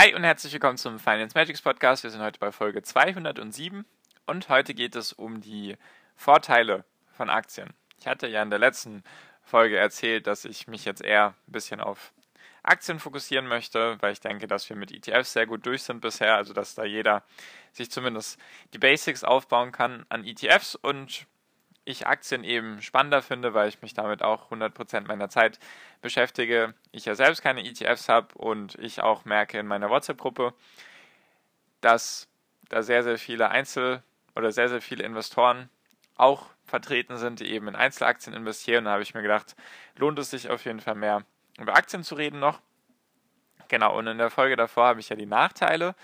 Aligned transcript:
Hi 0.00 0.14
und 0.14 0.22
herzlich 0.22 0.52
willkommen 0.52 0.78
zum 0.78 1.00
Finance 1.00 1.36
Magics 1.36 1.60
Podcast. 1.60 2.04
Wir 2.04 2.10
sind 2.10 2.22
heute 2.22 2.38
bei 2.38 2.52
Folge 2.52 2.82
207 2.82 3.84
und 4.26 4.48
heute 4.48 4.72
geht 4.72 4.94
es 4.94 5.12
um 5.12 5.40
die 5.40 5.76
Vorteile 6.14 6.84
von 7.10 7.28
Aktien. 7.28 7.74
Ich 7.98 8.06
hatte 8.06 8.28
ja 8.28 8.40
in 8.40 8.50
der 8.50 8.60
letzten 8.60 9.02
Folge 9.42 9.76
erzählt, 9.76 10.28
dass 10.28 10.44
ich 10.44 10.68
mich 10.68 10.84
jetzt 10.84 11.02
eher 11.02 11.34
ein 11.48 11.52
bisschen 11.52 11.80
auf 11.80 12.12
Aktien 12.62 13.00
fokussieren 13.00 13.48
möchte, 13.48 14.00
weil 14.00 14.12
ich 14.12 14.20
denke, 14.20 14.46
dass 14.46 14.68
wir 14.68 14.76
mit 14.76 14.92
ETFs 14.92 15.32
sehr 15.32 15.46
gut 15.48 15.66
durch 15.66 15.82
sind 15.82 16.00
bisher, 16.00 16.36
also 16.36 16.52
dass 16.52 16.76
da 16.76 16.84
jeder 16.84 17.24
sich 17.72 17.90
zumindest 17.90 18.38
die 18.74 18.78
Basics 18.78 19.24
aufbauen 19.24 19.72
kann 19.72 20.06
an 20.10 20.24
ETFs 20.24 20.76
und 20.76 21.26
ich 21.88 22.06
Aktien 22.06 22.44
eben 22.44 22.82
spannender 22.82 23.22
finde, 23.22 23.54
weil 23.54 23.68
ich 23.68 23.80
mich 23.80 23.94
damit 23.94 24.22
auch 24.22 24.50
100% 24.50 25.06
meiner 25.06 25.30
Zeit 25.30 25.58
beschäftige. 26.02 26.74
Ich 26.92 27.06
ja 27.06 27.14
selbst 27.14 27.42
keine 27.42 27.64
ETFs 27.64 28.10
habe 28.10 28.36
und 28.36 28.74
ich 28.74 29.00
auch 29.02 29.24
merke 29.24 29.58
in 29.58 29.66
meiner 29.66 29.88
WhatsApp-Gruppe, 29.88 30.52
dass 31.80 32.28
da 32.68 32.82
sehr, 32.82 33.02
sehr 33.02 33.16
viele 33.16 33.48
Einzel- 33.48 34.02
oder 34.36 34.52
sehr, 34.52 34.68
sehr 34.68 34.82
viele 34.82 35.02
Investoren 35.02 35.70
auch 36.16 36.50
vertreten 36.66 37.16
sind, 37.16 37.40
die 37.40 37.50
eben 37.50 37.68
in 37.68 37.76
Einzelaktien 37.76 38.36
investieren. 38.36 38.84
Da 38.84 38.92
habe 38.92 39.02
ich 39.02 39.14
mir 39.14 39.22
gedacht, 39.22 39.56
lohnt 39.96 40.18
es 40.18 40.30
sich 40.30 40.50
auf 40.50 40.66
jeden 40.66 40.80
Fall 40.80 40.94
mehr 40.94 41.24
über 41.58 41.74
Aktien 41.74 42.04
zu 42.04 42.16
reden 42.16 42.38
noch. 42.38 42.60
Genau, 43.68 43.96
und 43.96 44.06
in 44.06 44.18
der 44.18 44.30
Folge 44.30 44.56
davor 44.56 44.88
habe 44.88 45.00
ich 45.00 45.08
ja 45.08 45.16
die 45.16 45.26
Nachteile 45.26 45.94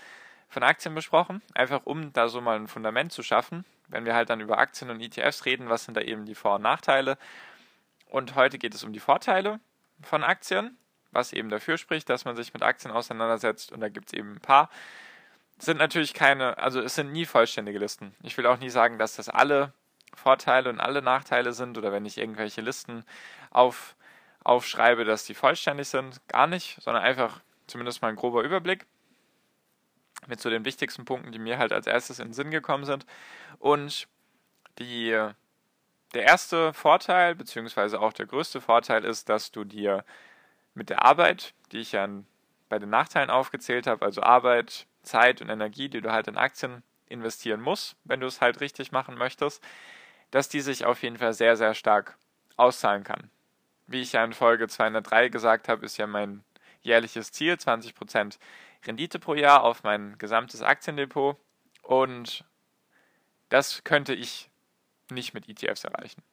von 0.49 0.63
Aktien 0.63 0.95
besprochen, 0.95 1.43
einfach 1.53 1.81
um 1.85 2.11
da 2.11 2.27
so 2.27 2.41
mal 2.41 2.55
ein 2.55 2.67
Fundament 2.67 3.11
zu 3.11 3.21
schaffen, 3.21 3.65
wenn 3.87 4.05
wir 4.05 4.15
halt 4.15 4.29
dann 4.29 4.41
über 4.41 4.57
Aktien 4.57 4.89
und 4.89 5.01
ETFs 5.01 5.45
reden, 5.45 5.69
was 5.69 5.85
sind 5.85 5.95
da 5.95 6.01
eben 6.01 6.25
die 6.25 6.35
Vor- 6.35 6.55
und 6.55 6.61
Nachteile? 6.61 7.17
Und 8.07 8.35
heute 8.35 8.57
geht 8.57 8.73
es 8.73 8.83
um 8.83 8.93
die 8.93 8.99
Vorteile 8.99 9.59
von 10.01 10.23
Aktien, 10.23 10.77
was 11.11 11.33
eben 11.33 11.49
dafür 11.49 11.77
spricht, 11.77 12.09
dass 12.09 12.25
man 12.25 12.35
sich 12.35 12.53
mit 12.53 12.63
Aktien 12.63 12.91
auseinandersetzt. 12.91 13.71
Und 13.71 13.81
da 13.81 13.89
gibt 13.89 14.07
es 14.07 14.13
eben 14.13 14.33
ein 14.35 14.41
paar. 14.41 14.69
Es 15.57 15.65
sind 15.65 15.77
natürlich 15.77 16.13
keine, 16.13 16.57
also 16.57 16.81
es 16.81 16.95
sind 16.95 17.11
nie 17.11 17.25
vollständige 17.25 17.79
Listen. 17.79 18.15
Ich 18.23 18.37
will 18.37 18.45
auch 18.45 18.59
nie 18.59 18.69
sagen, 18.69 18.97
dass 18.99 19.15
das 19.15 19.29
alle 19.29 19.73
Vorteile 20.13 20.69
und 20.69 20.79
alle 20.79 21.01
Nachteile 21.01 21.53
sind 21.53 21.77
oder 21.77 21.91
wenn 21.91 22.05
ich 22.05 22.17
irgendwelche 22.17 22.61
Listen 22.61 23.05
auf, 23.51 23.95
aufschreibe, 24.43 25.05
dass 25.05 25.25
die 25.25 25.33
vollständig 25.33 25.87
sind. 25.87 26.25
Gar 26.27 26.47
nicht, 26.47 26.81
sondern 26.81 27.03
einfach 27.03 27.41
zumindest 27.67 28.01
mal 28.01 28.09
ein 28.09 28.15
grober 28.15 28.43
Überblick 28.43 28.85
mit 30.27 30.39
so 30.39 30.49
den 30.49 30.65
wichtigsten 30.65 31.05
Punkten, 31.05 31.31
die 31.31 31.39
mir 31.39 31.57
halt 31.57 31.73
als 31.73 31.87
erstes 31.87 32.19
in 32.19 32.29
den 32.29 32.33
Sinn 32.33 32.51
gekommen 32.51 32.85
sind. 32.85 33.05
Und 33.59 34.07
die, 34.79 35.11
der 36.13 36.23
erste 36.23 36.73
Vorteil, 36.73 37.35
beziehungsweise 37.35 37.99
auch 37.99 38.13
der 38.13 38.25
größte 38.25 38.61
Vorteil 38.61 39.05
ist, 39.05 39.29
dass 39.29 39.51
du 39.51 39.63
dir 39.63 40.03
mit 40.73 40.89
der 40.89 41.03
Arbeit, 41.03 41.53
die 41.71 41.79
ich 41.79 41.93
ja 41.93 42.07
bei 42.69 42.79
den 42.79 42.89
Nachteilen 42.89 43.29
aufgezählt 43.29 43.87
habe, 43.87 44.05
also 44.05 44.21
Arbeit, 44.21 44.87
Zeit 45.03 45.41
und 45.41 45.49
Energie, 45.49 45.89
die 45.89 46.01
du 46.01 46.11
halt 46.11 46.27
in 46.27 46.37
Aktien 46.37 46.83
investieren 47.07 47.61
musst, 47.61 47.95
wenn 48.03 48.19
du 48.19 48.27
es 48.27 48.41
halt 48.41 48.59
richtig 48.61 48.91
machen 48.91 49.15
möchtest, 49.15 49.63
dass 50.31 50.49
die 50.49 50.61
sich 50.61 50.85
auf 50.85 51.03
jeden 51.03 51.17
Fall 51.17 51.33
sehr, 51.33 51.55
sehr 51.55 51.73
stark 51.75 52.17
auszahlen 52.57 53.03
kann. 53.03 53.29
Wie 53.87 54.01
ich 54.01 54.13
ja 54.13 54.23
in 54.23 54.33
Folge 54.33 54.67
203 54.67 55.29
gesagt 55.29 55.69
habe, 55.69 55.85
ist 55.85 55.97
ja 55.97 56.07
mein 56.07 56.43
jährliches 56.81 57.31
Ziel 57.31 57.53
20% 57.53 58.37
Rendite 58.85 59.19
pro 59.19 59.33
Jahr 59.33 59.63
auf 59.63 59.83
mein 59.83 60.17
gesamtes 60.17 60.61
Aktiendepot 60.61 61.37
und 61.81 62.45
das 63.49 63.83
könnte 63.83 64.13
ich 64.13 64.49
nicht 65.11 65.33
mit 65.33 65.47
ETFs 65.47 65.83
erreichen. 65.83 66.23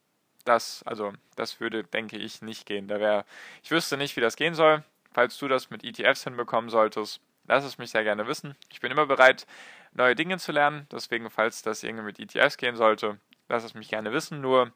Das, 0.45 0.83
also, 0.83 1.13
das 1.35 1.59
würde, 1.59 1.83
denke 1.83 2.17
ich, 2.17 2.41
nicht 2.41 2.65
gehen. 2.65 2.87
Da 2.87 2.99
wäre, 2.99 3.25
ich 3.63 3.71
wüsste 3.71 3.97
nicht, 3.97 4.15
wie 4.15 4.21
das 4.21 4.35
gehen 4.35 4.55
soll. 4.55 4.83
Falls 5.13 5.37
du 5.37 5.47
das 5.47 5.69
mit 5.69 5.83
ETFs 5.83 6.23
hinbekommen 6.23 6.69
solltest, 6.69 7.21
lass 7.45 7.63
es 7.63 7.77
mich 7.77 7.91
sehr 7.91 8.03
gerne 8.03 8.27
wissen. 8.27 8.55
Ich 8.69 8.81
bin 8.81 8.91
immer 8.91 9.05
bereit, 9.05 9.45
neue 9.93 10.15
Dinge 10.15 10.37
zu 10.39 10.51
lernen. 10.51 10.87
Deswegen, 10.91 11.29
falls 11.29 11.61
das 11.61 11.83
irgendwie 11.83 12.05
mit 12.05 12.19
ETFs 12.19 12.57
gehen 12.57 12.75
sollte, 12.75 13.19
lass 13.47 13.63
es 13.63 13.73
mich 13.73 13.89
gerne 13.89 14.11
wissen. 14.11 14.41
Nur 14.41 14.73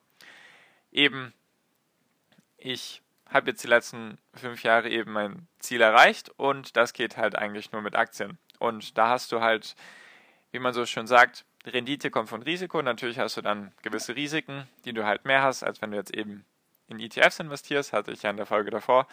eben, 0.92 1.34
ich 2.58 3.02
habe 3.30 3.52
jetzt 3.52 3.64
die 3.64 3.68
letzten 3.68 4.18
fünf 4.34 4.64
Jahre 4.64 4.90
eben 4.90 5.12
mein 5.12 5.48
Ziel 5.60 5.82
erreicht 5.82 6.30
und 6.38 6.76
das 6.78 6.94
geht 6.94 7.18
halt 7.18 7.36
eigentlich 7.36 7.72
nur 7.72 7.82
mit 7.82 7.96
Aktien. 7.96 8.38
Und 8.60 8.98
da 8.98 9.10
hast 9.10 9.32
du 9.32 9.42
halt, 9.42 9.76
wie 10.52 10.60
man 10.60 10.74
so 10.74 10.86
schön 10.86 11.08
sagt, 11.08 11.46
Rendite 11.66 12.10
kommt 12.10 12.30
von 12.30 12.42
Risiko. 12.42 12.82
Natürlich 12.82 13.20
hast 13.20 13.38
du 13.38 13.42
dann 13.42 13.74
gewisse 13.82 14.16
Risiken, 14.16 14.68
die 14.86 14.94
du 14.94 15.06
halt 15.06 15.26
mehr 15.26 15.44
hast, 15.44 15.64
als 15.64 15.82
wenn 15.82 15.92
du 15.92 15.98
jetzt 15.98 16.16
eben 16.16 16.46
in 16.88 17.00
ETFs 17.00 17.40
investierst, 17.40 17.94
hatte 17.94 18.12
ich 18.12 18.24
ja 18.24 18.30
in 18.30 18.38
der 18.38 18.46
Folge 18.46 18.72
davor 18.72 19.08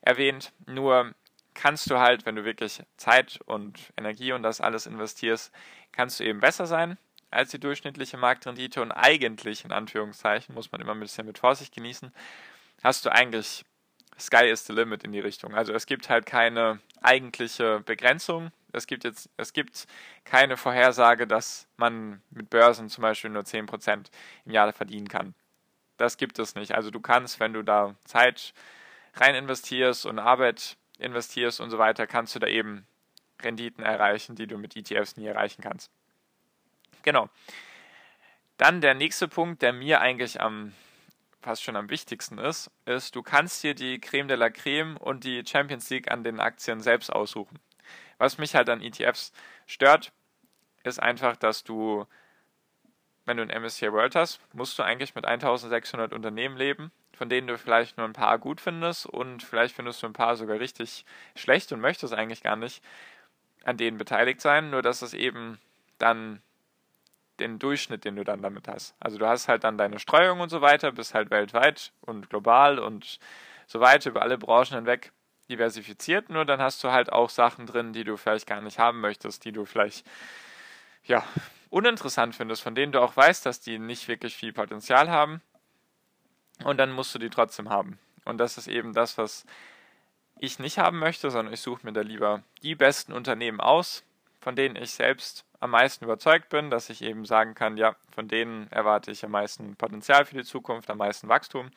erwähnt. 0.00 0.52
Nur 0.66 1.14
kannst 1.54 1.90
du 1.90 1.98
halt, 1.98 2.26
wenn 2.26 2.36
du 2.36 2.44
wirklich 2.44 2.82
Zeit 2.96 3.40
und 3.46 3.92
Energie 3.96 4.32
und 4.32 4.42
das 4.42 4.60
alles 4.60 4.86
investierst, 4.86 5.52
kannst 5.92 6.20
du 6.20 6.24
eben 6.24 6.40
besser 6.40 6.66
sein 6.66 6.98
als 7.30 7.50
die 7.50 7.58
durchschnittliche 7.58 8.16
Marktrendite 8.16 8.80
und 8.80 8.92
eigentlich, 8.92 9.64
in 9.64 9.72
Anführungszeichen, 9.72 10.54
muss 10.54 10.70
man 10.70 10.80
immer 10.80 10.94
ein 10.94 11.00
bisschen 11.00 11.26
mit 11.26 11.38
Vorsicht 11.38 11.74
genießen, 11.74 12.12
hast 12.82 13.04
du 13.04 13.12
eigentlich 13.12 13.64
Sky 14.18 14.46
is 14.46 14.66
the 14.66 14.72
limit 14.72 15.04
in 15.04 15.12
die 15.12 15.20
Richtung. 15.20 15.54
Also 15.54 15.72
es 15.72 15.86
gibt 15.86 16.08
halt 16.08 16.26
keine 16.26 16.80
eigentliche 17.02 17.80
Begrenzung. 17.80 18.50
Es 18.72 18.86
gibt 18.86 19.04
jetzt, 19.04 19.28
es 19.36 19.52
gibt 19.52 19.86
keine 20.24 20.56
Vorhersage, 20.56 21.26
dass 21.26 21.66
man 21.76 22.22
mit 22.30 22.50
Börsen 22.50 22.88
zum 22.88 23.02
Beispiel 23.02 23.30
nur 23.30 23.42
10% 23.42 24.06
im 24.44 24.52
Jahr 24.52 24.72
verdienen 24.72 25.08
kann. 25.08 25.34
Das 25.96 26.16
gibt 26.16 26.38
es 26.38 26.54
nicht. 26.54 26.74
Also 26.74 26.90
du 26.90 27.00
kannst, 27.00 27.40
wenn 27.40 27.52
du 27.52 27.62
da 27.62 27.94
Zeit 28.04 28.52
rein 29.14 29.34
investierst 29.34 30.06
und 30.06 30.18
Arbeit 30.18 30.76
investierst 30.98 31.60
und 31.60 31.70
so 31.70 31.78
weiter, 31.78 32.06
kannst 32.06 32.34
du 32.34 32.38
da 32.38 32.46
eben 32.46 32.86
Renditen 33.42 33.84
erreichen, 33.84 34.34
die 34.34 34.46
du 34.46 34.58
mit 34.58 34.76
ETFs 34.76 35.16
nie 35.16 35.26
erreichen 35.26 35.62
kannst. 35.62 35.90
Genau. 37.02 37.28
Dann 38.56 38.80
der 38.80 38.94
nächste 38.94 39.28
Punkt, 39.28 39.62
der 39.62 39.72
mir 39.72 40.00
eigentlich 40.00 40.40
am 40.40 40.72
fast 41.46 41.62
schon 41.62 41.76
am 41.76 41.90
wichtigsten 41.90 42.38
ist, 42.38 42.72
ist, 42.86 43.14
du 43.14 43.22
kannst 43.22 43.62
dir 43.62 43.76
die 43.76 44.00
Creme 44.00 44.26
de 44.26 44.36
la 44.36 44.50
Creme 44.50 44.96
und 44.96 45.22
die 45.22 45.44
Champions 45.46 45.88
League 45.90 46.10
an 46.10 46.24
den 46.24 46.40
Aktien 46.40 46.80
selbst 46.80 47.08
aussuchen. 47.08 47.60
Was 48.18 48.36
mich 48.36 48.56
halt 48.56 48.68
an 48.68 48.82
ETFs 48.82 49.32
stört, 49.64 50.12
ist 50.82 51.00
einfach, 51.00 51.36
dass 51.36 51.62
du, 51.62 52.04
wenn 53.26 53.36
du 53.36 53.44
ein 53.44 53.62
MSCI 53.62 53.92
World 53.92 54.16
hast, 54.16 54.40
musst 54.54 54.76
du 54.76 54.82
eigentlich 54.82 55.14
mit 55.14 55.24
1600 55.24 56.12
Unternehmen 56.12 56.56
leben, 56.56 56.90
von 57.12 57.28
denen 57.28 57.46
du 57.46 57.56
vielleicht 57.56 57.96
nur 57.96 58.08
ein 58.08 58.12
paar 58.12 58.40
gut 58.40 58.60
findest 58.60 59.06
und 59.06 59.44
vielleicht 59.44 59.76
findest 59.76 60.02
du 60.02 60.08
ein 60.08 60.14
paar 60.14 60.34
sogar 60.34 60.58
richtig 60.58 61.04
schlecht 61.36 61.70
und 61.70 61.78
möchtest 61.78 62.12
eigentlich 62.12 62.42
gar 62.42 62.56
nicht 62.56 62.82
an 63.62 63.76
denen 63.76 63.98
beteiligt 63.98 64.40
sein, 64.40 64.70
nur 64.70 64.82
dass 64.82 65.02
es 65.02 65.14
eben 65.14 65.60
dann 65.98 66.42
den 67.40 67.58
Durchschnitt, 67.58 68.04
den 68.04 68.16
du 68.16 68.24
dann 68.24 68.42
damit 68.42 68.68
hast. 68.68 68.94
Also 69.00 69.18
du 69.18 69.26
hast 69.26 69.48
halt 69.48 69.64
dann 69.64 69.78
deine 69.78 69.98
Streuung 69.98 70.40
und 70.40 70.48
so 70.48 70.60
weiter, 70.60 70.92
bist 70.92 71.14
halt 71.14 71.30
weltweit 71.30 71.92
und 72.00 72.30
global 72.30 72.78
und 72.78 73.18
so 73.66 73.80
weiter 73.80 74.10
über 74.10 74.22
alle 74.22 74.38
Branchen 74.38 74.74
hinweg 74.74 75.12
diversifiziert, 75.48 76.28
nur 76.28 76.44
dann 76.44 76.60
hast 76.60 76.82
du 76.82 76.90
halt 76.90 77.12
auch 77.12 77.30
Sachen 77.30 77.66
drin, 77.66 77.92
die 77.92 78.04
du 78.04 78.16
vielleicht 78.16 78.46
gar 78.46 78.60
nicht 78.60 78.78
haben 78.78 79.00
möchtest, 79.00 79.44
die 79.44 79.52
du 79.52 79.64
vielleicht 79.64 80.06
ja 81.04 81.24
uninteressant 81.70 82.34
findest, 82.34 82.62
von 82.62 82.74
denen 82.74 82.92
du 82.92 83.00
auch 83.00 83.16
weißt, 83.16 83.46
dass 83.46 83.60
die 83.60 83.78
nicht 83.78 84.08
wirklich 84.08 84.36
viel 84.36 84.52
Potenzial 84.52 85.10
haben 85.10 85.40
und 86.64 86.78
dann 86.78 86.92
musst 86.92 87.14
du 87.14 87.18
die 87.18 87.30
trotzdem 87.30 87.70
haben. 87.70 87.98
Und 88.24 88.38
das 88.38 88.58
ist 88.58 88.66
eben 88.66 88.92
das, 88.92 89.18
was 89.18 89.46
ich 90.38 90.58
nicht 90.58 90.78
haben 90.78 90.98
möchte, 90.98 91.30
sondern 91.30 91.54
ich 91.54 91.60
suche 91.60 91.86
mir 91.86 91.92
da 91.92 92.00
lieber 92.00 92.42
die 92.62 92.74
besten 92.74 93.12
Unternehmen 93.12 93.60
aus, 93.60 94.04
von 94.46 94.54
denen 94.54 94.76
ich 94.76 94.92
selbst 94.92 95.44
am 95.58 95.70
meisten 95.70 96.04
überzeugt 96.04 96.50
bin, 96.50 96.70
dass 96.70 96.88
ich 96.88 97.02
eben 97.02 97.24
sagen 97.24 97.56
kann, 97.56 97.76
ja, 97.76 97.96
von 98.14 98.28
denen 98.28 98.70
erwarte 98.70 99.10
ich 99.10 99.24
am 99.24 99.32
meisten 99.32 99.74
Potenzial 99.74 100.24
für 100.24 100.36
die 100.36 100.44
Zukunft, 100.44 100.88
am 100.88 100.98
meisten 100.98 101.28
Wachstum, 101.28 101.72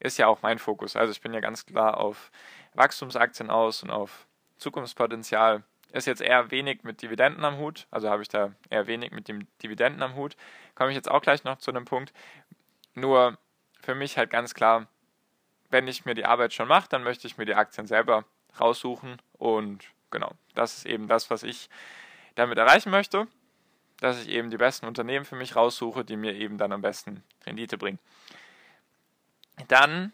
ist 0.00 0.16
ja 0.16 0.26
auch 0.26 0.40
mein 0.40 0.58
Fokus. 0.58 0.96
Also 0.96 1.12
ich 1.12 1.20
bin 1.20 1.34
ja 1.34 1.40
ganz 1.40 1.66
klar 1.66 1.98
auf 1.98 2.30
Wachstumsaktien 2.72 3.50
aus 3.50 3.82
und 3.82 3.90
auf 3.90 4.26
Zukunftspotenzial. 4.56 5.62
Ist 5.92 6.06
jetzt 6.06 6.22
eher 6.22 6.50
wenig 6.50 6.84
mit 6.84 7.02
Dividenden 7.02 7.44
am 7.44 7.58
Hut, 7.58 7.86
also 7.90 8.08
habe 8.08 8.22
ich 8.22 8.30
da 8.30 8.52
eher 8.70 8.86
wenig 8.86 9.10
mit 9.10 9.28
dem 9.28 9.46
Dividenden 9.62 10.02
am 10.02 10.14
Hut. 10.14 10.38
Komme 10.74 10.88
ich 10.88 10.96
jetzt 10.96 11.10
auch 11.10 11.20
gleich 11.20 11.44
noch 11.44 11.58
zu 11.58 11.70
einem 11.70 11.84
Punkt. 11.84 12.14
Nur 12.94 13.36
für 13.82 13.94
mich 13.94 14.16
halt 14.16 14.30
ganz 14.30 14.54
klar, 14.54 14.86
wenn 15.68 15.86
ich 15.86 16.06
mir 16.06 16.14
die 16.14 16.24
Arbeit 16.24 16.54
schon 16.54 16.66
mache, 16.66 16.88
dann 16.88 17.04
möchte 17.04 17.26
ich 17.26 17.36
mir 17.36 17.44
die 17.44 17.56
Aktien 17.56 17.86
selber 17.86 18.24
raussuchen 18.58 19.20
und 19.34 19.84
Genau, 20.10 20.32
das 20.54 20.78
ist 20.78 20.86
eben 20.86 21.08
das, 21.08 21.30
was 21.30 21.42
ich 21.42 21.68
damit 22.36 22.58
erreichen 22.58 22.90
möchte, 22.90 23.26
dass 23.98 24.22
ich 24.22 24.28
eben 24.28 24.50
die 24.50 24.56
besten 24.56 24.86
Unternehmen 24.86 25.24
für 25.24 25.36
mich 25.36 25.56
raussuche, 25.56 26.04
die 26.04 26.16
mir 26.16 26.34
eben 26.34 26.58
dann 26.58 26.72
am 26.72 26.82
besten 26.82 27.24
Rendite 27.44 27.76
bringen. 27.76 27.98
Dann 29.68 30.12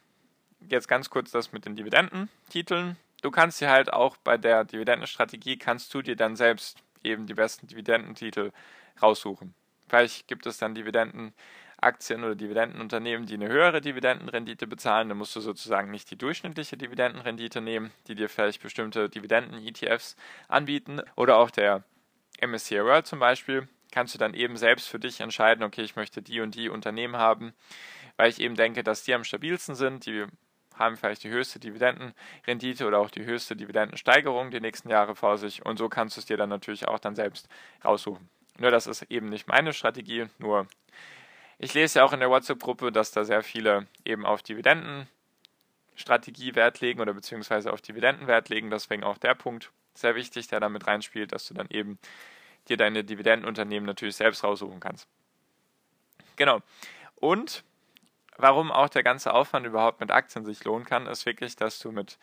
jetzt 0.69 0.89
ganz 0.89 1.11
kurz 1.11 1.31
das 1.31 1.53
mit 1.53 1.67
den 1.67 1.77
Dividendentiteln. 1.77 2.97
Du 3.23 3.31
kannst 3.31 3.61
dir 3.61 3.71
halt 3.71 3.93
auch 3.93 4.17
bei 4.17 4.39
der 4.39 4.65
Dividendenstrategie 4.65 5.59
kannst 5.59 5.93
du 5.95 6.03
dir 6.03 6.17
dann 6.17 6.37
selbst 6.37 6.79
eben 7.03 7.27
die 7.27 7.35
besten 7.35 7.67
Dividendentitel 7.67 8.53
raussuchen. 9.01 9.55
Vielleicht 9.89 10.29
gibt 10.29 10.47
es 10.47 10.59
dann 10.59 10.75
Dividendenaktien 10.75 12.25
oder 12.25 12.35
Dividendenunternehmen, 12.35 13.27
die 13.27 13.35
eine 13.35 13.49
höhere 13.49 13.81
Dividendenrendite 13.81 14.67
bezahlen. 14.67 15.09
Dann 15.09 15.19
musst 15.19 15.35
du 15.35 15.41
sozusagen 15.41 15.91
nicht 15.91 16.11
die 16.11 16.17
durchschnittliche 16.17 16.77
Dividendenrendite 16.77 17.61
nehmen, 17.61 17.91
die 18.07 18.15
dir 18.15 18.29
vielleicht 18.29 18.63
bestimmte 18.63 19.09
Dividenden-ETFs 19.09 20.17
anbieten. 20.49 21.03
Oder 21.17 21.37
auch 21.37 21.51
der 21.51 21.85
MSCI 22.41 22.85
World 22.85 23.07
zum 23.07 23.19
Beispiel, 23.19 23.69
kannst 23.93 24.15
du 24.15 24.19
dann 24.19 24.35
eben 24.35 24.57
selbst 24.57 24.89
für 24.89 24.99
dich 24.99 25.21
entscheiden, 25.21 25.63
okay, 25.63 25.83
ich 25.83 25.97
möchte 25.97 26.23
die 26.23 26.41
und 26.41 26.55
die 26.55 26.69
Unternehmen 26.69 27.17
haben, 27.17 27.53
weil 28.17 28.31
ich 28.31 28.41
eben 28.41 28.57
denke, 28.57 28.83
dass 28.83 29.05
die 29.05 29.15
am 29.15 29.25
stabilsten 29.25 29.75
sind, 29.75 30.07
die 30.07 30.27
haben 30.75 30.97
vielleicht 30.97 31.23
die 31.23 31.29
höchste 31.29 31.61
Dividendenrendite 31.61 32.87
oder 32.87 32.99
auch 32.99 33.11
die 33.11 33.25
höchste 33.25 33.55
Dividendensteigerung 33.55 34.51
die 34.51 34.61
nächsten 34.61 34.89
Jahre 34.89 35.15
vor 35.15 35.39
sich 35.39 35.65
und 35.65 35.77
so 35.77 35.89
kannst 35.89 36.17
du 36.17 36.21
es 36.21 36.27
dir 36.27 36.37
dann 36.37 36.49
natürlich 36.49 36.89
auch 36.89 36.99
dann 36.99 37.15
selbst 37.15 37.49
raussuchen. 37.85 38.29
Nur 38.59 38.71
das 38.71 38.87
ist 38.87 39.03
eben 39.03 39.29
nicht 39.29 39.49
meine 39.49 39.73
Strategie, 39.73 40.27
nur 40.39 40.67
ich 41.59 41.75
lese 41.75 42.01
ja 42.01 42.05
auch 42.05 42.13
in 42.13 42.21
der 42.21 42.31
WhatsApp-Gruppe, 42.31 42.91
dass 42.91 43.13
da 43.13 43.25
sehr 43.25 43.43
viele 43.43 43.87
eben 44.05 44.27
auf 44.27 44.43
Dividendenstrategie 44.43 46.55
Wert 46.55 46.81
legen 46.81 47.01
oder 47.01 47.15
beziehungsweise 47.15 47.73
auf 47.73 47.81
Dividenden 47.81 48.27
Wert 48.27 48.49
legen, 48.49 48.71
deswegen 48.71 49.05
auch 49.05 49.19
der 49.19 49.35
Punkt 49.35 49.71
sehr 49.95 50.15
wichtig, 50.15 50.49
der 50.49 50.61
damit 50.61 50.87
reinspielt, 50.87 51.33
dass 51.33 51.47
du 51.47 51.55
dann 51.55 51.69
eben 51.71 51.99
dir 52.69 52.77
deine 52.77 53.05
Dividendenunternehmen 53.05 53.87
natürlich 53.87 54.17
selbst 54.17 54.45
raussuchen 54.45 54.81
kannst. 54.81 55.09
Genau. 56.37 56.61
Und 57.17 57.65
warum 58.37 58.73
auch 58.73 58.89
der 58.89 59.03
ganze 59.03 59.33
Aufwand 59.35 59.67
überhaupt 59.67 60.01
mit 60.01 60.11
Aktien 60.11 60.45
sich 60.45 60.65
lohnen 60.65 60.85
kann, 60.85 61.07
ist 61.07 61.27
wirklich, 61.27 61.57
dass 61.57 61.79
du 61.79 61.93
mit 61.93 62.19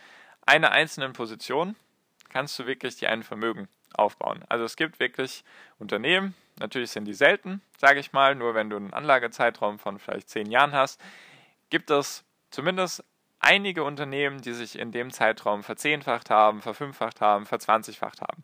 einer 0.46 0.72
einzelnen 0.72 1.14
Position 1.14 1.76
kannst 2.30 2.58
du 2.60 2.66
wirklich 2.66 2.96
dir 2.98 3.10
ein 3.10 3.24
Vermögen 3.24 3.68
aufbauen. 3.94 4.44
Also 4.50 4.66
es 4.66 4.76
gibt 4.76 5.00
wirklich 5.00 5.44
Unternehmen, 5.80 6.36
natürlich 6.60 6.92
sind 6.92 7.06
die 7.06 7.14
selten, 7.14 7.62
sage 7.78 8.00
ich 8.00 8.14
mal, 8.14 8.36
nur 8.36 8.54
wenn 8.56 8.70
du 8.70 8.78
einen 8.78 8.94
Anlagezeitraum 8.94 9.80
von 9.80 10.00
vielleicht 10.00 10.30
zehn 10.30 10.50
Jahren 10.50 10.74
hast, 10.74 11.02
gibt 11.70 11.90
es 11.90 12.24
zumindest 12.52 13.04
einige 13.40 13.84
Unternehmen, 13.84 14.42
die 14.42 14.54
sich 14.54 14.78
in 14.78 14.92
dem 14.92 15.12
Zeitraum 15.12 15.64
verzehnfacht 15.64 16.30
haben, 16.30 16.62
verfünffacht 16.62 17.22
haben, 17.22 17.46
verzwanzigfacht 17.46 18.22
haben. 18.22 18.44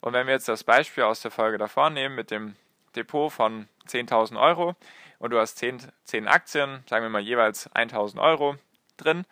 Und 0.00 0.14
wenn 0.14 0.26
wir 0.26 0.34
jetzt 0.34 0.48
das 0.48 0.64
Beispiel 0.64 1.04
aus 1.04 1.20
der 1.20 1.30
Folge 1.30 1.58
davor 1.58 1.90
nehmen 1.90 2.14
mit 2.14 2.30
dem 2.30 2.56
Depot 2.96 3.32
von 3.32 3.68
10.000 3.86 4.40
Euro 4.40 4.74
und 5.18 5.30
du 5.30 5.38
hast 5.38 5.58
10, 5.58 5.80
10 6.04 6.28
Aktien, 6.28 6.82
sagen 6.88 7.04
wir 7.04 7.10
mal 7.10 7.22
jeweils 7.22 7.70
1.000 7.70 8.20
Euro 8.20 8.56
drin, 8.96 9.24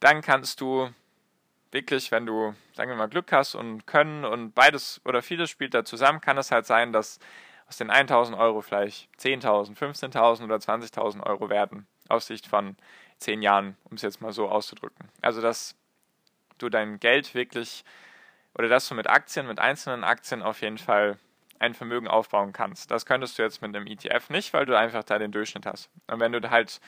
dann 0.00 0.22
kannst 0.22 0.60
du 0.60 0.90
wirklich, 1.70 2.10
wenn 2.10 2.24
du, 2.24 2.54
sagen 2.74 2.90
wir 2.90 2.96
mal, 2.96 3.08
Glück 3.08 3.30
hast 3.32 3.54
und 3.54 3.86
Können 3.86 4.24
und 4.24 4.54
beides 4.54 5.00
oder 5.04 5.22
vieles 5.22 5.50
spielt 5.50 5.74
da 5.74 5.84
zusammen, 5.84 6.20
kann 6.20 6.38
es 6.38 6.50
halt 6.50 6.66
sein, 6.66 6.92
dass 6.92 7.18
aus 7.68 7.76
den 7.76 7.90
1.000 7.90 8.38
Euro 8.38 8.62
vielleicht 8.62 9.10
10.000, 9.20 9.76
15.000 9.76 10.44
oder 10.44 10.56
20.000 10.56 11.22
Euro 11.26 11.50
werden, 11.50 11.86
aus 12.08 12.26
Sicht 12.26 12.46
von 12.46 12.76
10 13.18 13.42
Jahren, 13.42 13.76
um 13.84 13.96
es 13.96 14.02
jetzt 14.02 14.20
mal 14.20 14.32
so 14.32 14.48
auszudrücken. 14.48 15.08
Also, 15.22 15.40
dass 15.40 15.74
du 16.58 16.68
dein 16.68 17.00
Geld 17.00 17.34
wirklich 17.34 17.84
oder 18.54 18.68
dass 18.68 18.88
du 18.88 18.94
mit 18.94 19.08
Aktien, 19.08 19.46
mit 19.46 19.60
einzelnen 19.60 20.04
Aktien 20.04 20.42
auf 20.42 20.60
jeden 20.62 20.78
Fall 20.78 21.18
ein 21.58 21.74
Vermögen 21.74 22.08
aufbauen 22.08 22.52
kannst. 22.52 22.90
Das 22.90 23.06
könntest 23.06 23.38
du 23.38 23.42
jetzt 23.42 23.62
mit 23.62 23.74
einem 23.74 23.86
ETF 23.86 24.30
nicht, 24.30 24.52
weil 24.52 24.66
du 24.66 24.76
einfach 24.76 25.04
da 25.04 25.18
den 25.18 25.32
Durchschnitt 25.32 25.66
hast. 25.66 25.90
Und 26.06 26.20
wenn 26.20 26.32
du 26.32 26.50
halt 26.50 26.80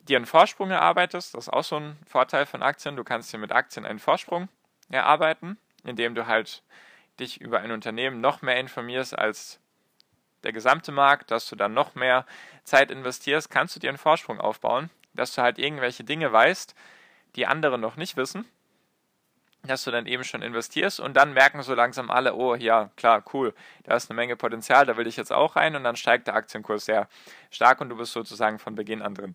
dir 0.00 0.16
einen 0.16 0.26
Vorsprung 0.26 0.70
erarbeitest, 0.70 1.34
das 1.34 1.46
ist 1.46 1.52
auch 1.52 1.64
so 1.64 1.76
ein 1.76 1.98
Vorteil 2.06 2.46
von 2.46 2.62
Aktien, 2.62 2.96
du 2.96 3.04
kannst 3.04 3.32
dir 3.32 3.38
mit 3.38 3.52
Aktien 3.52 3.86
einen 3.86 3.98
Vorsprung 3.98 4.48
erarbeiten, 4.90 5.56
indem 5.84 6.14
du 6.14 6.26
halt 6.26 6.62
dich 7.20 7.40
über 7.40 7.60
ein 7.60 7.70
Unternehmen 7.70 8.20
noch 8.20 8.42
mehr 8.42 8.58
informierst 8.58 9.16
als 9.16 9.60
der 10.42 10.52
gesamte 10.52 10.92
Markt, 10.92 11.30
dass 11.30 11.48
du 11.48 11.56
dann 11.56 11.72
noch 11.72 11.94
mehr 11.94 12.26
Zeit 12.64 12.90
investierst, 12.90 13.50
kannst 13.50 13.76
du 13.76 13.80
dir 13.80 13.88
einen 13.88 13.98
Vorsprung 13.98 14.40
aufbauen, 14.40 14.90
dass 15.14 15.34
du 15.34 15.42
halt 15.42 15.58
irgendwelche 15.58 16.04
Dinge 16.04 16.32
weißt, 16.32 16.74
die 17.36 17.46
andere 17.46 17.78
noch 17.78 17.96
nicht 17.96 18.16
wissen 18.16 18.46
dass 19.66 19.84
du 19.84 19.90
dann 19.90 20.06
eben 20.06 20.24
schon 20.24 20.42
investierst 20.42 21.00
und 21.00 21.14
dann 21.14 21.32
merken 21.32 21.62
so 21.62 21.74
langsam 21.74 22.10
alle, 22.10 22.34
oh 22.34 22.54
ja, 22.54 22.90
klar, 22.96 23.24
cool, 23.32 23.54
da 23.84 23.96
ist 23.96 24.10
eine 24.10 24.16
Menge 24.16 24.36
Potenzial, 24.36 24.86
da 24.86 24.96
will 24.96 25.06
ich 25.06 25.16
jetzt 25.16 25.32
auch 25.32 25.56
rein 25.56 25.74
und 25.76 25.84
dann 25.84 25.96
steigt 25.96 26.26
der 26.26 26.34
Aktienkurs 26.34 26.84
sehr 26.84 27.08
stark 27.50 27.80
und 27.80 27.88
du 27.88 27.96
bist 27.96 28.12
sozusagen 28.12 28.58
von 28.58 28.74
Beginn 28.74 29.02
an 29.02 29.14
drin. 29.14 29.34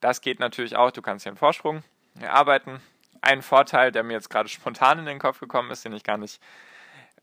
Das 0.00 0.20
geht 0.20 0.40
natürlich 0.40 0.76
auch, 0.76 0.90
du 0.90 1.02
kannst 1.02 1.24
hier 1.24 1.30
einen 1.30 1.38
Vorsprung 1.38 1.82
erarbeiten. 2.20 2.80
Ein 3.20 3.40
Vorteil, 3.40 3.92
der 3.92 4.02
mir 4.02 4.14
jetzt 4.14 4.30
gerade 4.30 4.48
spontan 4.48 4.98
in 4.98 5.06
den 5.06 5.18
Kopf 5.18 5.40
gekommen 5.40 5.70
ist, 5.70 5.84
den 5.84 5.92
ich 5.92 6.02
gar 6.04 6.18
nicht 6.18 6.42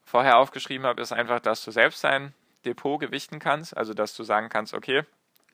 vorher 0.04 0.38
aufgeschrieben 0.38 0.88
habe, 0.88 1.01
ist 1.01 1.12
einfach, 1.12 1.40
dass 1.40 1.63
du 1.63 1.72
selbst 1.72 2.04
dein 2.04 2.34
Depot 2.66 3.00
gewichten 3.00 3.40
kannst, 3.40 3.75
also 3.75 3.94
dass 3.94 4.16
du 4.16 4.24
sagen 4.24 4.50
kannst, 4.50 4.74
okay, 4.74 5.04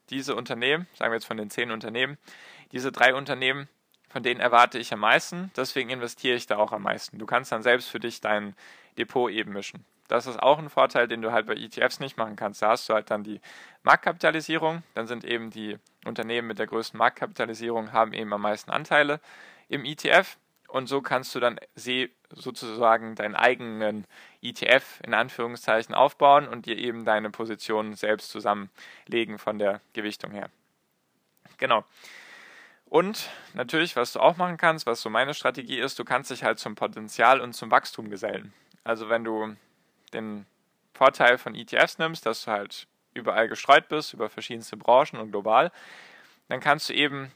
diese 0.10 0.36
Unternehmen, 0.36 0.88
sagen 0.96 1.12
wir 1.12 1.16
jetzt 1.16 1.28
von 1.28 1.38
den 1.38 1.50
zehn 1.50 1.72
Unternehmen, 1.72 2.18
diese 2.72 2.92
drei 2.92 3.13
Unternehmen 3.13 3.68
von 4.16 4.24
denen 4.24 4.40
erwarte 4.40 4.80
ich 4.80 4.94
am 4.94 5.02
meisten, 5.02 5.52
deswegen 5.57 5.90
investiere 5.90 6.38
ich 6.38 6.48
da 6.48 6.56
auch 6.56 6.72
am 6.72 6.84
meisten. 6.84 7.19
Du 7.19 7.25
kannst 7.25 7.52
dann 7.52 7.63
selbst 7.63 7.90
für 7.90 8.00
dich 8.00 8.22
dein 8.22 8.56
Depot 8.98 9.30
eben 9.30 9.52
mischen. 9.52 9.84
Das 10.07 10.25
ist 10.25 10.42
auch 10.42 10.57
ein 10.57 10.69
Vorteil, 10.69 11.10
den 11.10 11.22
du 11.22 11.34
halt 11.34 11.48
bei 11.48 11.54
ETFs 11.54 12.00
nicht 12.00 12.16
machen 12.16 12.38
kannst. 12.38 12.62
Da 12.62 12.69
hast 12.69 12.88
du 12.88 12.94
halt 12.94 13.12
dann 13.12 13.25
die 13.25 13.42
Marktkapitalisierung, 13.84 14.84
dann 14.94 15.07
sind 15.07 15.25
eben 15.25 15.50
die 15.50 15.78
Unternehmen 16.06 16.48
mit 16.48 16.60
der 16.60 16.68
größten 16.68 16.98
Marktkapitalisierung 16.98 17.92
haben 17.92 18.13
eben 18.13 18.31
am 18.31 18.40
meisten 18.40 18.72
Anteile 18.72 19.19
im 19.68 19.84
ETF 19.84 20.38
und 20.68 20.88
so 20.88 21.02
kannst 21.02 21.34
du 21.36 21.40
dann 21.40 21.60
sozusagen 21.76 23.16
deinen 23.16 23.36
eigenen 23.36 24.06
ETF 24.42 25.02
in 25.04 25.14
Anführungszeichen 25.14 25.96
aufbauen 25.96 26.48
und 26.48 26.66
dir 26.66 26.78
eben 26.78 27.06
deine 27.06 27.30
Position 27.30 27.94
selbst 27.94 28.30
zusammenlegen 28.30 29.38
von 29.38 29.60
der 29.60 29.82
Gewichtung 29.94 30.32
her. 30.32 30.50
Genau. 31.58 31.86
Und 32.86 33.30
natürlich, 33.54 33.96
was 33.96 34.14
du 34.14 34.20
auch 34.20 34.38
machen 34.38 34.58
kannst, 34.58 34.86
was 34.86 35.02
so 35.02 35.10
meine 35.10 35.34
Strategie 35.34 35.80
ist, 35.80 35.98
du 35.98 36.06
kannst 36.06 36.32
dich 36.32 36.44
halt 36.44 36.60
zum 36.60 36.76
Potenzial 36.76 37.42
und 37.42 37.54
zum 37.54 37.72
Wachstum 37.72 38.10
gesellen. 38.10 38.54
Also 38.84 39.10
wenn 39.10 39.24
du 39.24 39.56
den 40.14 40.46
Vorteil 40.94 41.38
von 41.38 41.56
ETFs 41.56 41.98
nimmst, 41.98 42.25
dass 42.25 42.46
du 42.46 42.51
halt 42.51 42.88
überall 43.13 43.48
gestreut 43.48 43.88
bist, 43.88 44.13
über 44.13 44.30
verschiedenste 44.30 44.78
Branchen 44.78 45.20
und 45.20 45.32
global, 45.32 45.72
dann 46.48 46.60
kannst 46.60 46.89
du 46.89 46.94
eben 46.94 47.32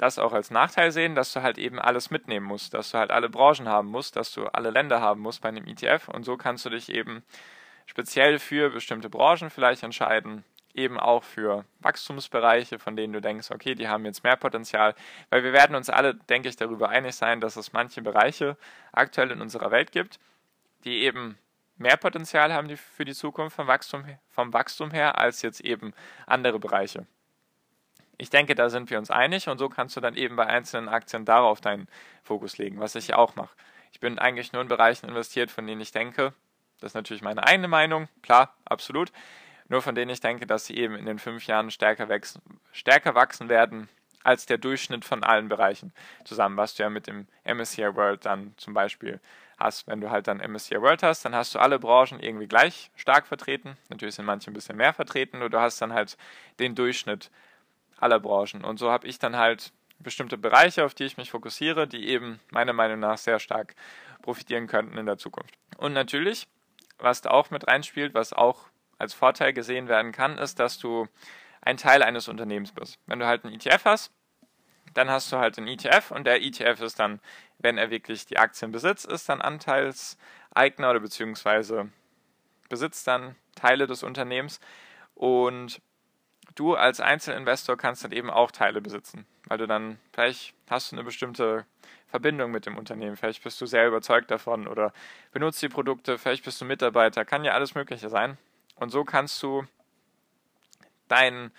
das 0.00 0.18
auch 0.18 0.32
als 0.32 0.50
Nachteil 0.50 0.92
sehen, 0.92 1.14
dass 1.14 1.32
du 1.32 1.42
halt 1.42 1.58
eben 1.58 1.78
alles 1.78 2.10
mitnehmen 2.10 2.46
musst, 2.46 2.72
dass 2.72 2.90
du 2.90 2.98
halt 2.98 3.10
alle 3.10 3.28
Branchen 3.28 3.68
haben 3.68 3.88
musst, 3.88 4.16
dass 4.16 4.32
du 4.32 4.46
alle 4.46 4.70
Länder 4.70 5.00
haben 5.00 5.20
musst 5.20 5.42
bei 5.42 5.48
einem 5.48 5.66
ETF 5.66 6.08
und 6.08 6.24
so 6.24 6.36
kannst 6.36 6.64
du 6.64 6.70
dich 6.70 6.90
eben 6.90 7.22
speziell 7.86 8.38
für 8.38 8.70
bestimmte 8.70 9.10
Branchen 9.10 9.50
vielleicht 9.50 9.82
entscheiden 9.82 10.44
eben 10.74 10.98
auch 10.98 11.24
für 11.24 11.64
Wachstumsbereiche, 11.80 12.78
von 12.78 12.96
denen 12.96 13.12
du 13.12 13.20
denkst, 13.20 13.50
okay, 13.50 13.74
die 13.74 13.88
haben 13.88 14.04
jetzt 14.04 14.22
mehr 14.24 14.36
Potenzial, 14.36 14.94
weil 15.28 15.42
wir 15.42 15.52
werden 15.52 15.76
uns 15.76 15.90
alle, 15.90 16.14
denke 16.14 16.48
ich, 16.48 16.56
darüber 16.56 16.88
einig 16.88 17.14
sein, 17.14 17.40
dass 17.40 17.56
es 17.56 17.72
manche 17.72 18.02
Bereiche 18.02 18.56
aktuell 18.92 19.30
in 19.30 19.40
unserer 19.40 19.70
Welt 19.70 19.92
gibt, 19.92 20.18
die 20.84 21.02
eben 21.02 21.38
mehr 21.76 21.96
Potenzial 21.96 22.52
haben 22.52 22.74
für 22.76 23.04
die 23.04 23.14
Zukunft 23.14 23.56
vom 23.56 23.66
Wachstum, 23.66 24.04
vom 24.30 24.52
Wachstum 24.52 24.90
her 24.90 25.18
als 25.18 25.42
jetzt 25.42 25.60
eben 25.60 25.92
andere 26.26 26.58
Bereiche. 26.58 27.06
Ich 28.20 28.28
denke, 28.28 28.54
da 28.54 28.68
sind 28.68 28.90
wir 28.90 28.98
uns 28.98 29.10
einig 29.10 29.48
und 29.48 29.56
so 29.56 29.70
kannst 29.70 29.96
du 29.96 30.00
dann 30.00 30.14
eben 30.14 30.36
bei 30.36 30.46
einzelnen 30.46 30.90
Aktien 30.90 31.24
darauf 31.24 31.62
deinen 31.62 31.88
Fokus 32.22 32.58
legen, 32.58 32.78
was 32.78 32.94
ich 32.94 33.14
auch 33.14 33.34
mache. 33.34 33.54
Ich 33.92 34.00
bin 34.00 34.18
eigentlich 34.18 34.52
nur 34.52 34.60
in 34.60 34.68
Bereichen 34.68 35.08
investiert, 35.08 35.50
von 35.50 35.66
denen 35.66 35.80
ich 35.80 35.90
denke, 35.90 36.34
das 36.80 36.90
ist 36.90 36.94
natürlich 36.94 37.22
meine 37.22 37.46
eigene 37.46 37.66
Meinung, 37.66 38.08
klar, 38.20 38.54
absolut, 38.66 39.10
nur 39.68 39.80
von 39.80 39.94
denen 39.94 40.10
ich 40.10 40.20
denke, 40.20 40.46
dass 40.46 40.66
sie 40.66 40.76
eben 40.76 40.96
in 40.96 41.06
den 41.06 41.18
fünf 41.18 41.46
Jahren 41.46 41.70
stärker, 41.70 42.10
wachsen, 42.10 42.42
stärker 42.72 43.14
wachsen 43.14 43.48
werden 43.48 43.88
als 44.22 44.44
der 44.44 44.58
Durchschnitt 44.58 45.06
von 45.06 45.24
allen 45.24 45.48
Bereichen 45.48 45.94
zusammen, 46.24 46.58
was 46.58 46.74
du 46.74 46.82
ja 46.82 46.90
mit 46.90 47.06
dem 47.06 47.26
MSCI 47.44 47.94
World 47.96 48.26
dann 48.26 48.52
zum 48.58 48.74
Beispiel 48.74 49.18
hast. 49.58 49.86
Wenn 49.86 50.02
du 50.02 50.10
halt 50.10 50.28
dann 50.28 50.42
MSCI 50.46 50.82
World 50.82 51.02
hast, 51.02 51.24
dann 51.24 51.34
hast 51.34 51.54
du 51.54 51.58
alle 51.58 51.78
Branchen 51.78 52.20
irgendwie 52.20 52.48
gleich 52.48 52.90
stark 52.96 53.26
vertreten. 53.26 53.78
Natürlich 53.88 54.16
sind 54.16 54.26
manche 54.26 54.50
ein 54.50 54.54
bisschen 54.54 54.76
mehr 54.76 54.92
vertreten, 54.92 55.38
nur 55.38 55.48
du 55.48 55.58
hast 55.58 55.80
dann 55.80 55.94
halt 55.94 56.18
den 56.58 56.74
Durchschnitt 56.74 57.30
aller 58.00 58.18
Branchen. 58.18 58.64
Und 58.64 58.78
so 58.78 58.90
habe 58.90 59.06
ich 59.06 59.18
dann 59.18 59.36
halt 59.36 59.72
bestimmte 59.98 60.38
Bereiche, 60.38 60.84
auf 60.84 60.94
die 60.94 61.04
ich 61.04 61.16
mich 61.16 61.30
fokussiere, 61.30 61.86
die 61.86 62.08
eben 62.08 62.40
meiner 62.50 62.72
Meinung 62.72 63.00
nach 63.00 63.18
sehr 63.18 63.38
stark 63.38 63.74
profitieren 64.22 64.66
könnten 64.66 64.96
in 64.96 65.06
der 65.06 65.18
Zukunft. 65.18 65.54
Und 65.76 65.92
natürlich, 65.92 66.48
was 66.98 67.20
da 67.20 67.30
auch 67.30 67.50
mit 67.50 67.68
reinspielt, 67.68 68.14
was 68.14 68.32
auch 68.32 68.66
als 68.98 69.14
Vorteil 69.14 69.52
gesehen 69.52 69.88
werden 69.88 70.12
kann, 70.12 70.38
ist, 70.38 70.58
dass 70.58 70.78
du 70.78 71.06
ein 71.62 71.76
Teil 71.76 72.02
eines 72.02 72.28
Unternehmens 72.28 72.72
bist. 72.72 72.98
Wenn 73.06 73.18
du 73.18 73.26
halt 73.26 73.44
einen 73.44 73.54
ETF 73.54 73.84
hast, 73.84 74.12
dann 74.94 75.10
hast 75.10 75.30
du 75.30 75.36
halt 75.36 75.56
einen 75.58 75.68
ETF 75.68 76.10
und 76.10 76.24
der 76.24 76.42
ETF 76.42 76.80
ist 76.80 76.98
dann, 76.98 77.20
wenn 77.58 77.78
er 77.78 77.90
wirklich 77.90 78.26
die 78.26 78.38
Aktien 78.38 78.72
besitzt, 78.72 79.06
ist 79.06 79.28
dann 79.28 79.40
Anteilseigner 79.40 80.90
oder 80.90 81.00
beziehungsweise 81.00 81.90
besitzt 82.68 83.06
dann 83.06 83.36
Teile 83.54 83.86
des 83.86 84.02
Unternehmens 84.02 84.60
und 85.14 85.80
du 86.54 86.74
als 86.74 87.00
Einzelinvestor 87.00 87.76
kannst 87.76 88.04
dann 88.04 88.12
eben 88.12 88.30
auch 88.30 88.50
Teile 88.50 88.80
besitzen, 88.80 89.26
weil 89.46 89.58
du 89.58 89.66
dann 89.66 89.98
vielleicht 90.12 90.54
hast 90.68 90.92
du 90.92 90.96
eine 90.96 91.04
bestimmte 91.04 91.66
Verbindung 92.08 92.50
mit 92.50 92.66
dem 92.66 92.76
Unternehmen, 92.76 93.16
vielleicht 93.16 93.42
bist 93.42 93.60
du 93.60 93.66
sehr 93.66 93.86
überzeugt 93.86 94.30
davon 94.30 94.66
oder 94.66 94.92
benutzt 95.32 95.62
die 95.62 95.68
Produkte, 95.68 96.18
vielleicht 96.18 96.44
bist 96.44 96.60
du 96.60 96.64
Mitarbeiter, 96.64 97.24
kann 97.24 97.44
ja 97.44 97.52
alles 97.52 97.74
Mögliche 97.74 98.08
sein. 98.08 98.36
Und 98.76 98.90
so 98.90 99.04
kannst 99.04 99.42
du 99.42 99.64
dein, 101.08 101.52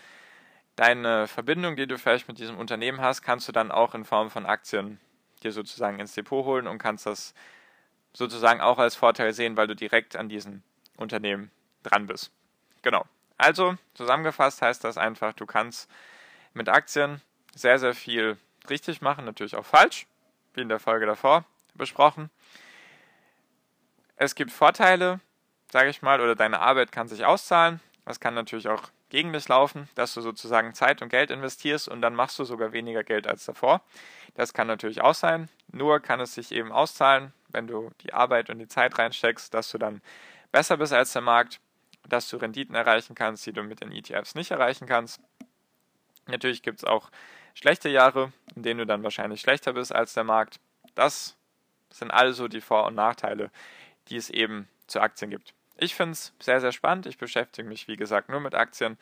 deine 0.76 1.28
Verbindung, 1.28 1.76
die 1.76 1.88
du 1.88 1.98
vielleicht 1.98 2.28
mit 2.28 2.40
diesem 2.40 2.58
Unternehmen 2.58 3.02
hast, 3.02 3.22
kannst 3.22 3.48
du 3.48 3.52
dann 3.52 3.72
auch 3.72 3.96
in 3.96 4.06
Form 4.06 4.30
von 4.30 4.46
Aktien 4.46 5.00
dir 5.44 5.52
sozusagen 5.52 6.00
ins 6.00 6.14
Depot 6.14 6.46
holen 6.46 6.68
und 6.68 6.78
kannst 6.78 7.06
das 7.06 7.34
sozusagen 8.14 8.62
auch 8.62 8.78
als 8.78 8.96
Vorteil 8.96 9.34
sehen, 9.34 9.58
weil 9.58 9.68
du 9.68 9.76
direkt 9.76 10.16
an 10.16 10.30
diesem 10.30 10.64
Unternehmen 10.98 11.52
dran 11.84 12.08
bist. 12.08 12.32
Genau. 12.82 13.06
Also, 13.42 13.76
zusammengefasst 13.96 14.62
heißt 14.62 14.84
das 14.84 15.00
einfach, 15.00 15.34
du 15.34 15.48
kannst 15.48 15.90
mit 16.54 16.70
Aktien 16.70 17.22
sehr, 17.56 17.80
sehr 17.80 17.96
viel 17.96 18.38
richtig 18.70 19.02
machen, 19.02 19.26
natürlich 19.26 19.56
auch 19.56 19.66
falsch, 19.66 20.06
wie 20.54 20.62
in 20.62 20.70
der 20.70 20.78
Folge 20.78 21.08
davor 21.08 21.44
besprochen. 21.74 22.30
Es 24.16 24.36
gibt 24.36 24.52
Vorteile, 24.52 25.22
sage 25.72 25.90
ich 25.90 26.04
mal, 26.04 26.22
oder 26.22 26.36
deine 26.36 26.60
Arbeit 26.60 26.92
kann 26.92 27.08
sich 27.08 27.26
auszahlen. 27.26 27.80
Das 28.06 28.20
kann 28.20 28.36
natürlich 28.36 28.68
auch 28.68 28.92
gegen 29.10 29.34
dich 29.34 29.48
laufen, 29.48 29.90
dass 29.96 30.14
du 30.14 30.22
sozusagen 30.22 30.76
Zeit 30.76 31.02
und 31.02 31.10
Geld 31.10 31.32
investierst 31.32 31.88
und 31.88 32.04
dann 32.04 32.14
machst 32.14 32.38
du 32.38 32.44
sogar 32.44 32.74
weniger 32.74 33.04
Geld 33.04 33.26
als 33.26 33.46
davor. 33.46 33.82
Das 34.36 34.54
kann 34.54 34.68
natürlich 34.68 35.02
auch 35.02 35.16
sein. 35.16 35.50
Nur 35.72 36.00
kann 36.00 36.20
es 36.20 36.36
sich 36.36 36.52
eben 36.52 36.72
auszahlen, 36.72 37.34
wenn 37.50 37.66
du 37.66 37.90
die 38.02 38.14
Arbeit 38.14 38.52
und 38.52 38.60
die 38.60 38.68
Zeit 38.68 39.00
reinsteckst, 39.00 39.52
dass 39.52 39.72
du 39.72 39.80
dann 39.80 40.04
besser 40.52 40.78
bist 40.78 40.94
als 40.94 41.14
der 41.14 41.24
Markt 41.24 41.60
dass 42.08 42.29
du 42.29 42.38
Renditen 42.38 42.75
erreichen 42.75 43.15
kannst, 43.15 43.46
die 43.46 43.53
du 43.53 43.63
mit 43.63 43.81
den 43.81 43.91
ETFs 43.91 44.36
nicht 44.36 44.51
erreichen 44.51 44.88
kannst. 44.88 45.22
Natürlich 46.27 46.62
gibt 46.62 46.79
es 46.79 46.84
auch 46.84 47.10
schlechte 47.53 47.89
Jahre, 47.89 48.31
in 48.55 48.63
denen 48.63 48.79
du 48.79 48.86
dann 48.86 49.03
wahrscheinlich 49.03 49.41
schlechter 49.41 49.74
bist 49.74 49.93
als 49.93 50.13
der 50.13 50.24
Markt. 50.24 50.60
Das 50.96 51.36
sind 51.89 52.12
also 52.12 52.48
die 52.48 52.62
Vor- 52.62 52.86
und 52.86 52.96
Nachteile, 52.96 53.51
die 54.08 54.17
es 54.17 54.29
eben 54.29 54.67
zu 54.88 55.00
Aktien 55.00 55.29
gibt. 55.31 55.53
Ich 55.77 55.96
finde 55.96 56.13
es 56.13 56.34
sehr, 56.39 56.62
sehr 56.62 56.72
spannend. 56.72 57.05
Ich 57.05 57.17
beschäftige 57.17 57.67
mich, 57.67 57.88
wie 57.88 57.98
gesagt, 57.98 58.29
nur 58.29 58.39
mit 58.39 58.55
Aktien. 58.55 58.98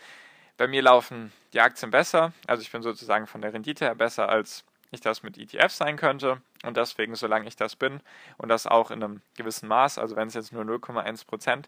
Bei 0.57 0.67
mir 0.67 0.81
laufen 0.81 1.31
die 1.53 1.61
Aktien 1.61 1.91
besser. 1.91 2.33
Also 2.47 2.61
ich 2.61 2.71
bin 2.71 2.81
sozusagen 2.81 3.27
von 3.27 3.41
der 3.41 3.53
Rendite 3.53 3.85
her 3.85 3.95
besser 3.95 4.29
als 4.29 4.63
ich 4.91 5.01
das 5.01 5.24
mit 5.24 5.38
ETFs 5.38 5.77
sein 5.77 5.98
könnte. 5.98 6.41
Und 6.63 6.77
deswegen, 6.77 7.15
solange 7.15 7.48
ich 7.48 7.55
das 7.55 7.75
bin 7.75 8.01
und 8.38 8.50
das 8.50 8.67
auch 8.67 8.91
in 8.91 9.03
einem 9.03 9.22
gewissen 9.36 9.67
Maß, 9.67 9.98
also 9.98 10.15
wenn 10.15 10.27
es 10.27 10.34
jetzt 10.34 10.51
nur 10.51 10.63
0,1% 10.63 11.65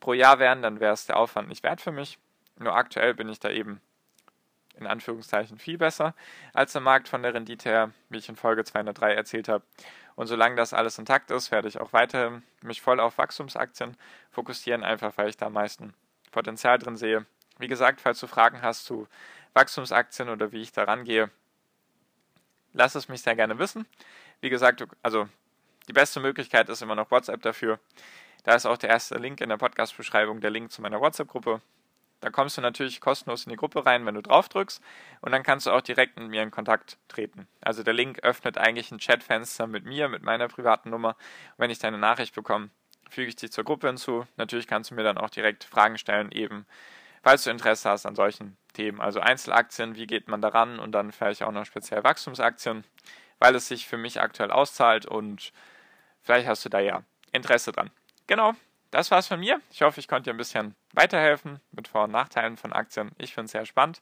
pro 0.00 0.12
Jahr 0.12 0.38
wären, 0.38 0.62
dann 0.62 0.80
wäre 0.80 0.92
es 0.92 1.06
der 1.06 1.16
Aufwand 1.16 1.48
nicht 1.48 1.62
wert 1.62 1.80
für 1.80 1.92
mich. 1.92 2.18
Nur 2.58 2.74
aktuell 2.74 3.14
bin 3.14 3.28
ich 3.28 3.40
da 3.40 3.50
eben 3.50 3.80
in 4.74 4.86
Anführungszeichen 4.86 5.58
viel 5.58 5.78
besser 5.78 6.14
als 6.54 6.72
der 6.72 6.80
Markt 6.80 7.08
von 7.08 7.22
der 7.22 7.34
Rendite 7.34 7.68
her, 7.68 7.90
wie 8.08 8.18
ich 8.18 8.28
in 8.28 8.36
Folge 8.36 8.64
203 8.64 9.14
erzählt 9.14 9.48
habe. 9.48 9.64
Und 10.14 10.26
solange 10.26 10.56
das 10.56 10.74
alles 10.74 10.98
intakt 10.98 11.30
ist, 11.30 11.50
werde 11.50 11.68
ich 11.68 11.80
auch 11.80 11.92
weiterhin 11.92 12.42
mich 12.62 12.80
voll 12.82 13.00
auf 13.00 13.18
Wachstumsaktien 13.18 13.96
fokussieren, 14.30 14.84
einfach 14.84 15.16
weil 15.16 15.28
ich 15.28 15.36
da 15.36 15.46
am 15.46 15.54
meisten 15.54 15.94
Potenzial 16.30 16.78
drin 16.78 16.96
sehe. 16.96 17.26
Wie 17.58 17.68
gesagt, 17.68 18.00
falls 18.00 18.20
du 18.20 18.26
Fragen 18.26 18.62
hast 18.62 18.84
zu 18.84 19.06
Wachstumsaktien 19.54 20.28
oder 20.28 20.52
wie 20.52 20.62
ich 20.62 20.72
da 20.72 20.84
rangehe, 20.84 21.30
lass 22.72 22.94
es 22.94 23.08
mich 23.08 23.22
sehr 23.22 23.36
gerne 23.36 23.58
wissen. 23.58 23.86
Wie 24.40 24.50
gesagt, 24.50 24.84
also 25.02 25.28
die 25.88 25.92
beste 25.92 26.20
Möglichkeit 26.20 26.68
ist 26.68 26.82
immer 26.82 26.94
noch 26.94 27.10
WhatsApp 27.10 27.42
dafür. 27.42 27.78
Da 28.44 28.54
ist 28.54 28.66
auch 28.66 28.76
der 28.76 28.90
erste 28.90 29.16
Link 29.18 29.40
in 29.40 29.48
der 29.48 29.56
Podcast-Beschreibung, 29.56 30.40
der 30.40 30.50
Link 30.50 30.72
zu 30.72 30.82
meiner 30.82 31.00
WhatsApp-Gruppe. 31.00 31.60
Da 32.20 32.30
kommst 32.30 32.56
du 32.56 32.60
natürlich 32.60 33.00
kostenlos 33.00 33.46
in 33.46 33.50
die 33.50 33.56
Gruppe 33.56 33.84
rein, 33.84 34.06
wenn 34.06 34.14
du 34.14 34.22
drauf 34.22 34.48
drückst. 34.48 34.80
Und 35.20 35.32
dann 35.32 35.42
kannst 35.42 35.66
du 35.66 35.72
auch 35.72 35.80
direkt 35.80 36.18
mit 36.18 36.28
mir 36.28 36.42
in 36.42 36.52
Kontakt 36.52 36.98
treten. 37.08 37.48
Also 37.60 37.82
der 37.82 37.94
Link 37.94 38.20
öffnet 38.22 38.58
eigentlich 38.58 38.92
ein 38.92 38.98
Chatfenster 38.98 39.66
mit 39.66 39.84
mir, 39.84 40.08
mit 40.08 40.22
meiner 40.22 40.46
privaten 40.46 40.90
Nummer. 40.90 41.10
Und 41.10 41.58
wenn 41.58 41.70
ich 41.70 41.80
deine 41.80 41.98
Nachricht 41.98 42.34
bekomme, 42.34 42.70
füge 43.10 43.28
ich 43.28 43.36
dich 43.36 43.50
zur 43.50 43.64
Gruppe 43.64 43.88
hinzu. 43.88 44.24
Natürlich 44.36 44.68
kannst 44.68 44.90
du 44.90 44.94
mir 44.94 45.02
dann 45.02 45.18
auch 45.18 45.30
direkt 45.30 45.64
Fragen 45.64 45.98
stellen, 45.98 46.30
eben 46.30 46.64
falls 47.22 47.44
du 47.44 47.50
Interesse 47.50 47.90
hast 47.90 48.06
an 48.06 48.14
solchen 48.14 48.56
Themen. 48.72 49.00
Also 49.00 49.20
Einzelaktien, 49.20 49.96
wie 49.96 50.06
geht 50.06 50.28
man 50.28 50.40
daran 50.40 50.78
und 50.78 50.92
dann 50.92 51.12
vielleicht 51.12 51.42
auch 51.42 51.52
noch 51.52 51.66
speziell 51.66 52.04
Wachstumsaktien, 52.04 52.84
weil 53.38 53.54
es 53.54 53.68
sich 53.68 53.86
für 53.86 53.96
mich 53.96 54.20
aktuell 54.20 54.50
auszahlt 54.50 55.06
und 55.06 55.52
vielleicht 56.22 56.48
hast 56.48 56.64
du 56.64 56.68
da 56.68 56.80
ja 56.80 57.02
Interesse 57.32 57.72
dran. 57.72 57.90
Genau, 58.26 58.54
das 58.90 59.10
war's 59.10 59.26
von 59.26 59.40
mir. 59.40 59.60
Ich 59.70 59.82
hoffe, 59.82 60.00
ich 60.00 60.08
konnte 60.08 60.30
dir 60.30 60.34
ein 60.34 60.38
bisschen 60.38 60.74
weiterhelfen 60.92 61.60
mit 61.72 61.88
Vor- 61.88 62.04
und 62.04 62.12
Nachteilen 62.12 62.56
von 62.56 62.72
Aktien. 62.72 63.10
Ich 63.18 63.34
finde 63.34 63.46
es 63.46 63.52
sehr 63.52 63.66
spannend. 63.66 64.00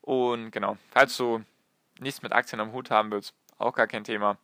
Und 0.00 0.50
genau, 0.50 0.76
falls 0.90 1.16
du 1.16 1.44
nichts 1.98 2.22
mit 2.22 2.32
Aktien 2.32 2.60
am 2.60 2.72
Hut 2.72 2.90
haben 2.90 3.10
willst, 3.10 3.34
auch 3.58 3.74
gar 3.74 3.86
kein 3.86 4.04
Thema. 4.04 4.38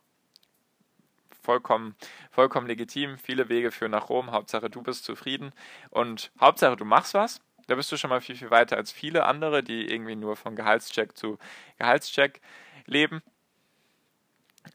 Vollkommen, 1.43 1.95
vollkommen 2.31 2.67
legitim. 2.67 3.19
Viele 3.19 3.51
Wege 3.51 3.71
führen 3.71 3.91
nach 3.91 4.09
Rom. 4.09 4.31
Hauptsache, 4.31 4.71
du 4.71 4.83
bist 4.83 5.05
zufrieden. 5.05 5.53
Und 5.91 6.33
Hauptsache, 6.41 6.77
du 6.77 6.87
machst 6.87 7.13
was. 7.13 7.41
Da 7.67 7.75
bist 7.75 7.91
du 7.91 7.97
schon 7.97 8.11
mal 8.11 8.21
viel, 8.21 8.37
viel 8.37 8.51
weiter 8.51 8.77
als 8.77 8.93
viele 8.93 9.25
andere, 9.25 9.63
die 9.63 9.91
irgendwie 9.91 10.17
nur 10.17 10.37
von 10.37 10.57
Gehaltscheck 10.57 11.17
zu 11.17 11.39
Gehaltscheck 11.79 12.41
leben. 12.87 13.23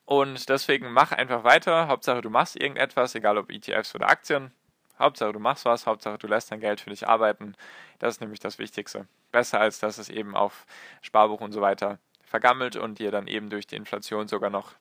Und 0.06 0.50
deswegen 0.50 0.92
mach 0.92 1.12
einfach 1.12 1.44
weiter. 1.44 1.88
Hauptsache, 1.88 2.22
du 2.22 2.30
machst 2.30 2.56
irgendetwas, 2.56 3.16
egal 3.16 3.38
ob 3.38 3.52
ETFs 3.52 3.96
oder 3.96 4.10
Aktien. 4.10 4.52
Hauptsache, 4.98 5.34
du 5.34 5.40
machst 5.40 5.66
was. 5.66 5.88
Hauptsache, 5.88 6.18
du 6.18 6.28
lässt 6.28 6.52
dein 6.52 6.60
Geld 6.60 6.82
für 6.82 6.90
dich 6.90 7.08
arbeiten. 7.08 7.56
Das 8.00 8.16
ist 8.16 8.22
nämlich 8.22 8.40
das 8.40 8.60
Wichtigste. 8.60 9.08
Besser 9.32 9.60
als 9.60 9.80
dass 9.80 9.98
es 9.98 10.10
eben 10.10 10.36
auf 10.36 10.66
Sparbuch 11.02 11.42
und 11.42 11.52
so 11.52 11.62
weiter 11.62 12.00
vergammelt 12.24 12.76
und 12.76 13.00
dir 13.00 13.12
dann 13.12 13.28
eben 13.28 13.50
durch 13.50 13.66
die 13.66 13.76
Inflation 13.76 14.28
sogar 14.28 14.50
noch 14.50 14.74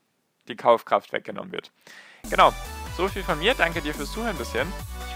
die 0.48 0.56
Kaufkraft 0.56 1.12
weggenommen 1.12 1.52
wird. 1.52 1.70
Genau. 2.30 2.52
So 2.96 3.08
viel 3.08 3.22
von 3.22 3.38
mir. 3.38 3.54
Danke 3.54 3.80
dir 3.80 3.94
fürs 3.94 4.12
Zuhören 4.12 4.36
bisher 4.36 4.66